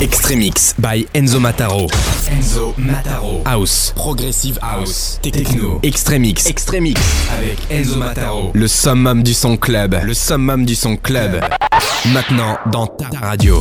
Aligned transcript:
Extremix 0.00 0.74
by 0.78 1.06
Enzo 1.14 1.38
Mataro. 1.38 1.86
Enzo 2.30 2.74
Mataro. 2.78 3.42
House. 3.44 3.92
Progressive 3.94 4.58
House. 4.62 5.18
Techno. 5.22 5.80
Extremix. 5.82 6.46
Extremix 6.46 7.00
avec 7.36 7.58
Enzo 7.70 7.96
Mataro. 7.96 8.50
Le 8.54 8.68
summum 8.68 9.22
du 9.22 9.34
son 9.34 9.56
club. 9.56 9.96
Le 10.02 10.14
summum 10.14 10.64
du 10.64 10.74
son 10.74 10.96
club. 10.96 11.40
Maintenant 12.12 12.58
dans 12.70 12.86
ta 12.86 13.08
radio. 13.18 13.60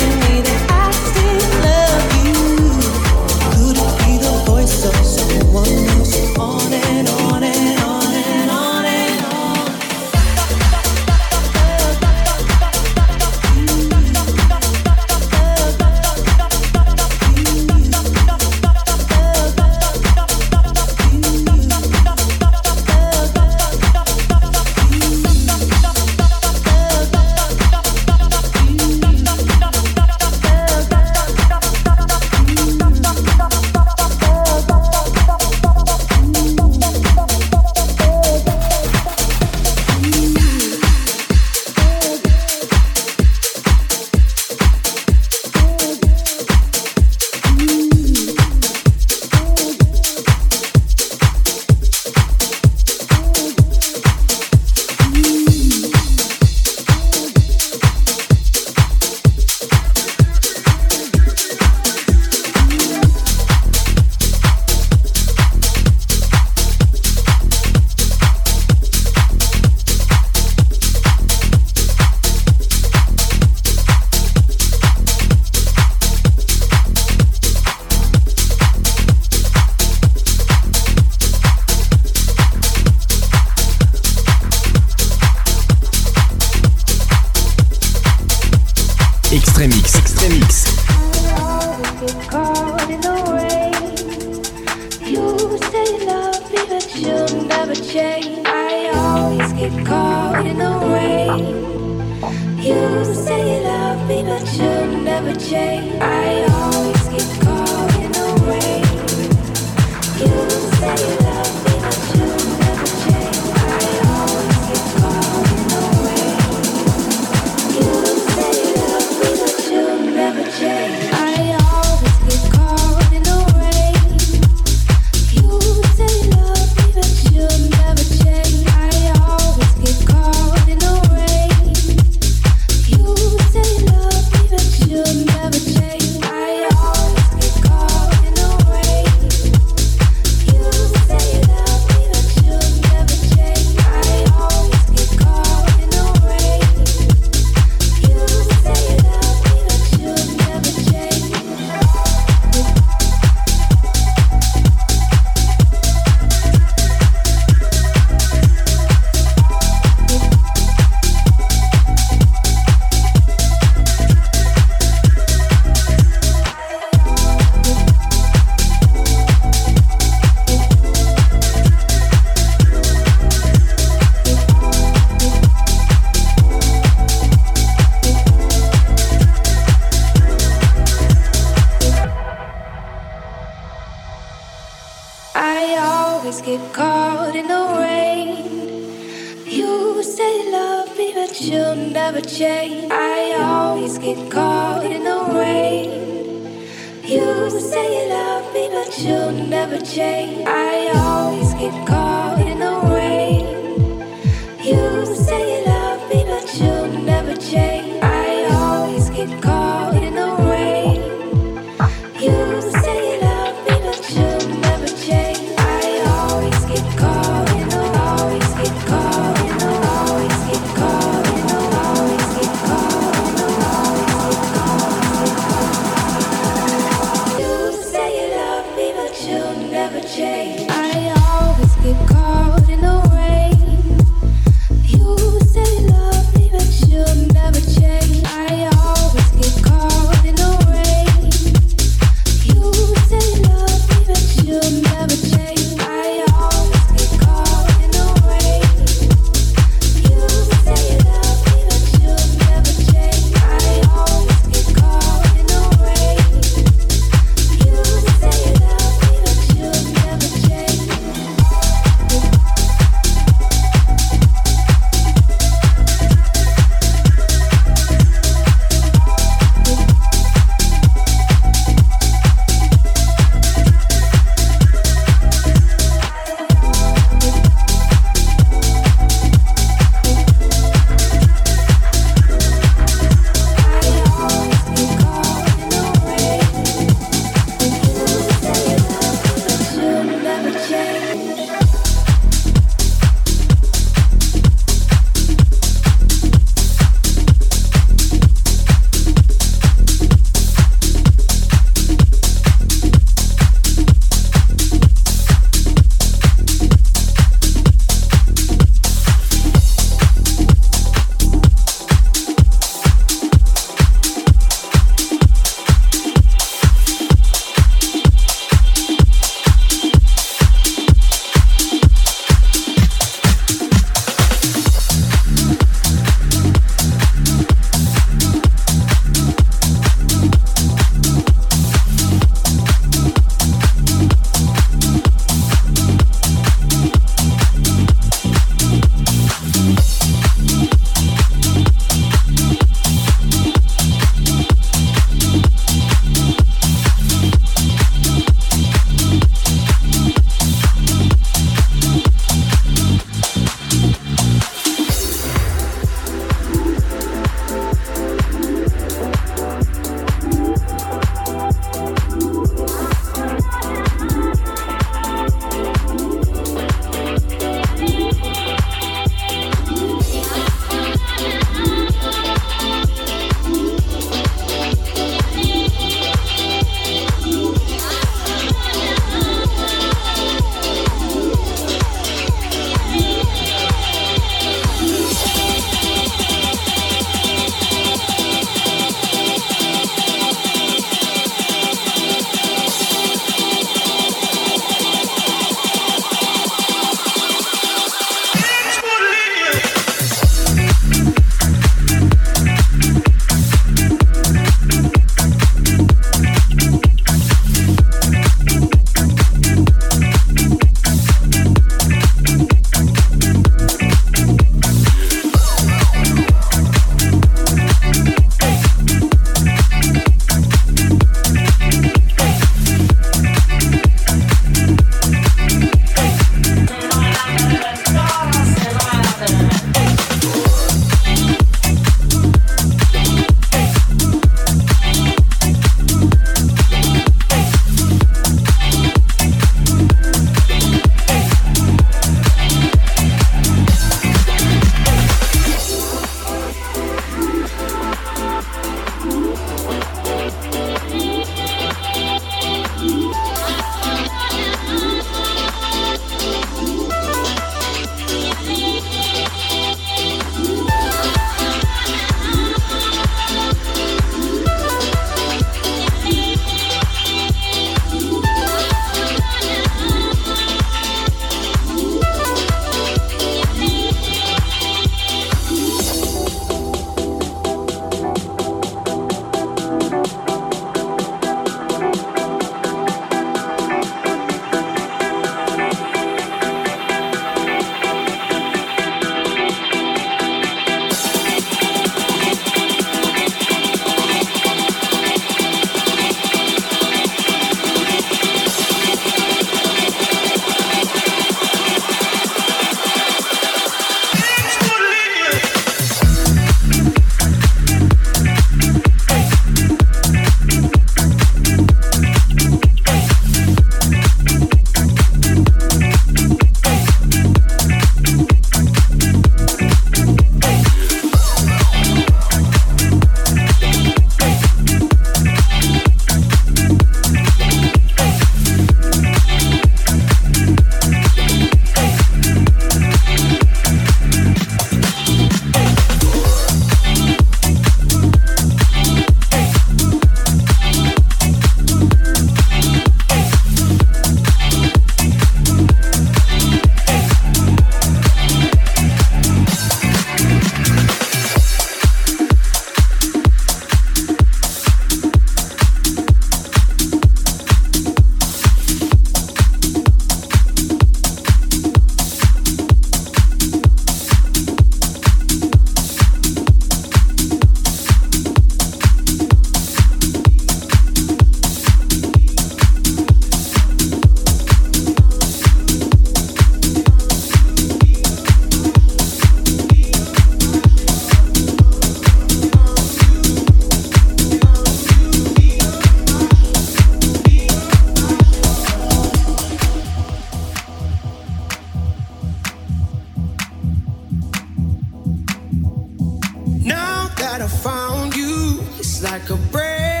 That 597.31 597.41
I 597.41 597.47
found 597.47 598.13
you. 598.13 598.59
It's 598.77 599.01
like 599.01 599.29
a 599.29 599.37
brand 599.53 600.00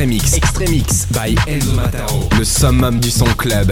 Extremix. 0.00 0.34
Extremix 0.34 1.06
by 1.12 1.34
Enzo 1.46 1.74
Mataro. 1.74 2.26
Le 2.38 2.42
summum 2.42 2.98
du 3.00 3.10
son 3.10 3.26
club. 3.36 3.70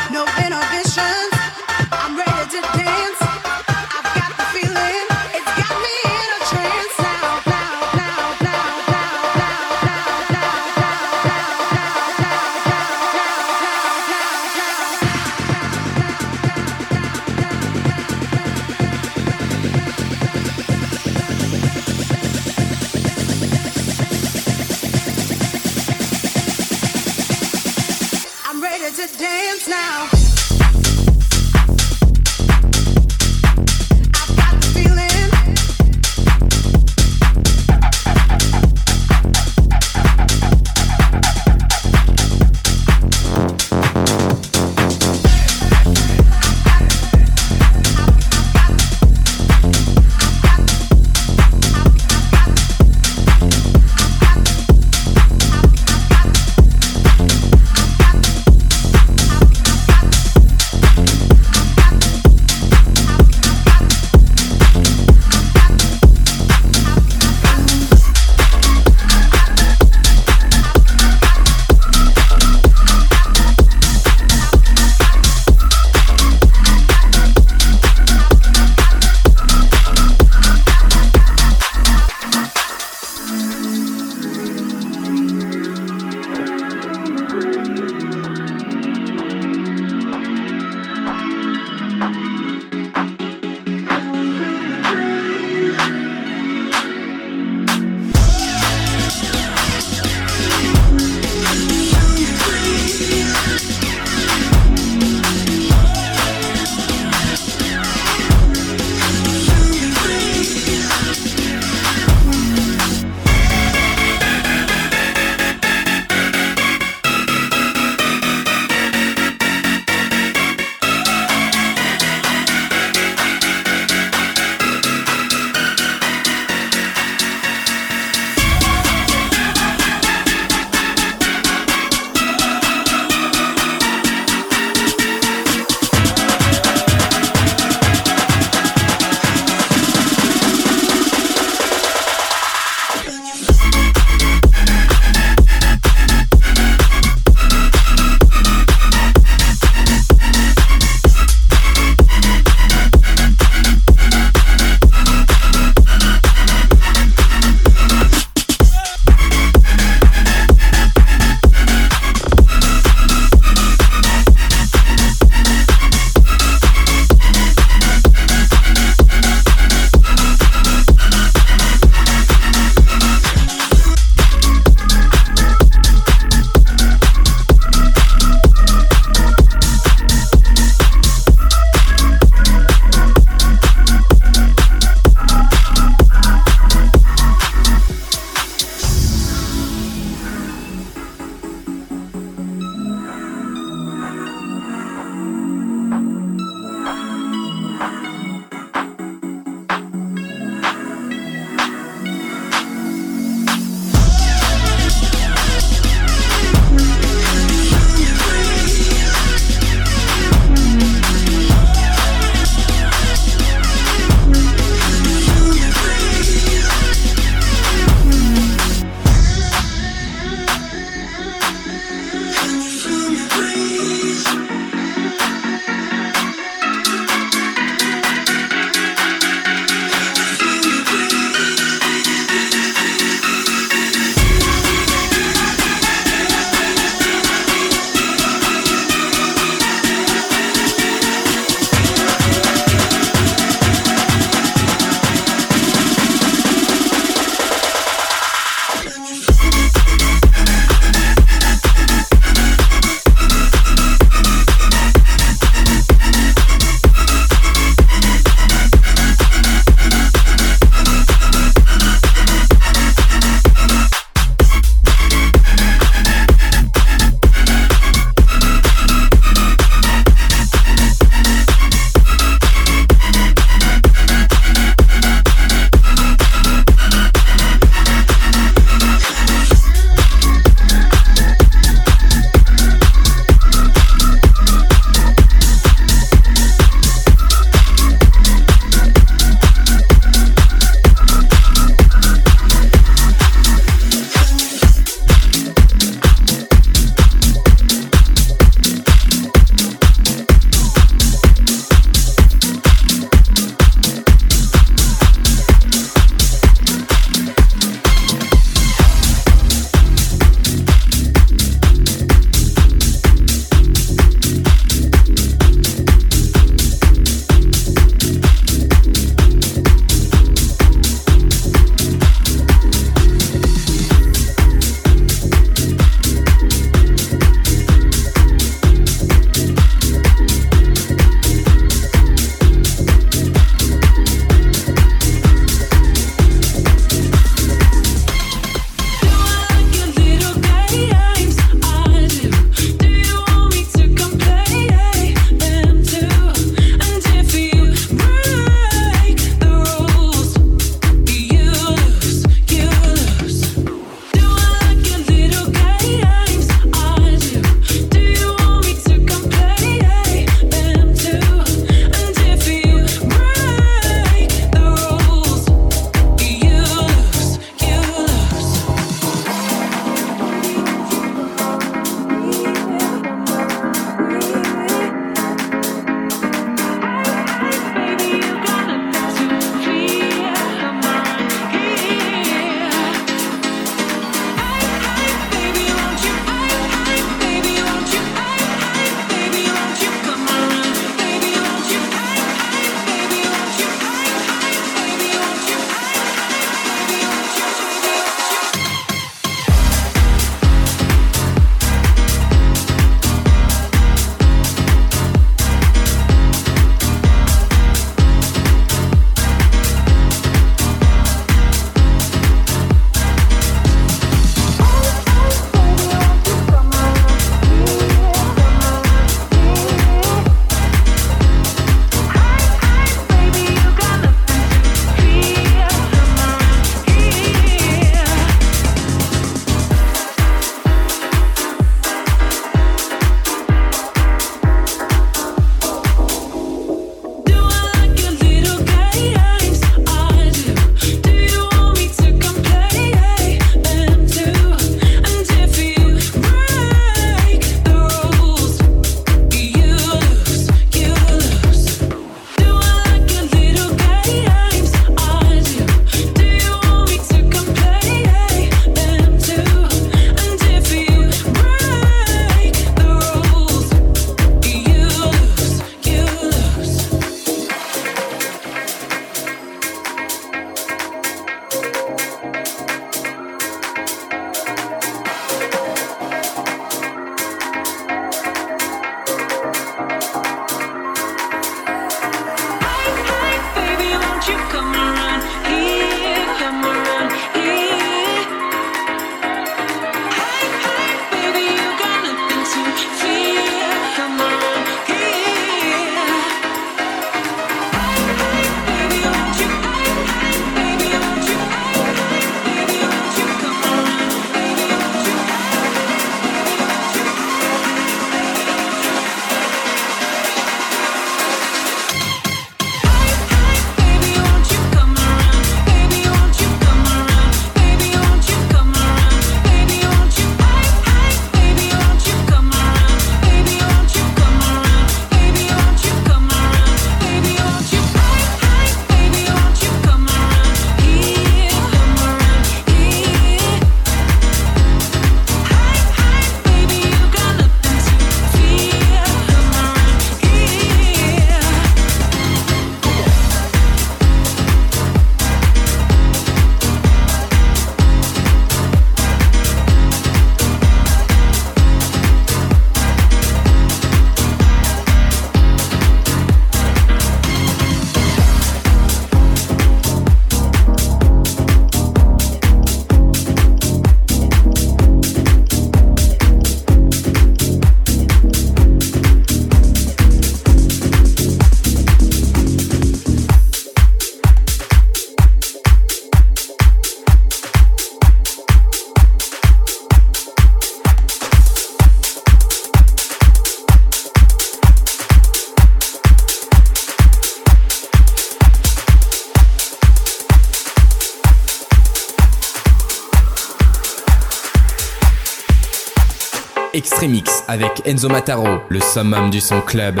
Enzo 597.86 598.08
Mataro, 598.08 598.64
le 598.68 598.80
summum 598.80 599.30
du 599.30 599.40
son 599.40 599.60
club. 599.60 600.00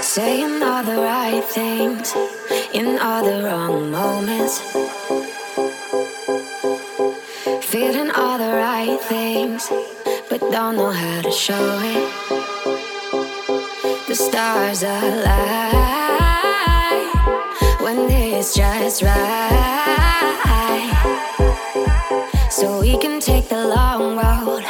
Saying 0.00 0.62
all 0.62 0.82
the 0.82 0.96
right 0.96 1.44
things 1.44 2.14
in 2.72 2.98
all 2.98 3.22
the 3.22 3.42
wrong 3.44 3.90
moments. 3.90 4.62
Feeling 7.60 8.10
all 8.12 8.38
the 8.38 8.54
right 8.54 8.98
things, 9.02 9.70
but 10.30 10.40
don't 10.50 10.76
know 10.76 10.92
how 10.92 11.20
to 11.20 11.30
show 11.30 11.78
it. 11.84 12.08
The 14.08 14.14
stars 14.14 14.82
align 14.82 15.76
when 17.82 18.08
it's 18.08 18.54
just 18.54 19.02
right. 19.02 19.80
So 22.50 22.80
we 22.80 22.98
can 22.98 23.19
long 23.70 24.16
road, 24.16 24.64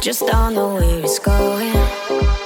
just 0.00 0.20
don't 0.26 0.54
know 0.54 0.74
where 0.74 1.00
it's 1.00 1.18
going. 1.18 2.37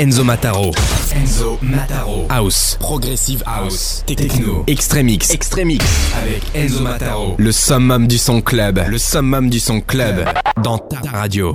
Enzo 0.00 0.24
Mataro. 0.24 0.72
Enzo 1.14 1.58
Mataro. 1.60 2.26
House. 2.30 2.78
Progressive 2.80 3.42
House. 3.44 4.02
Techno. 4.06 4.64
Extremix. 4.66 5.30
Extremix 5.30 5.84
avec 6.16 6.40
Enzo 6.54 6.80
Mataro. 6.82 7.34
Le 7.36 7.52
summum 7.52 8.06
du 8.06 8.16
son 8.16 8.40
club. 8.40 8.80
Le 8.88 8.96
summum 8.96 9.50
du 9.50 9.60
son 9.60 9.82
club. 9.82 10.24
Dans 10.62 10.78
ta 10.78 11.00
radio. 11.10 11.48